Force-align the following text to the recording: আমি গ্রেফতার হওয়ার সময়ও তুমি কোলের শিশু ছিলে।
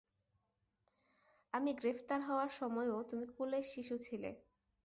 আমি 1.53 1.71
গ্রেফতার 1.73 2.21
হওয়ার 2.21 2.51
সময়ও 2.59 2.97
তুমি 3.09 3.25
কোলের 3.35 3.65
শিশু 3.73 3.95
ছিলে। 4.05 4.29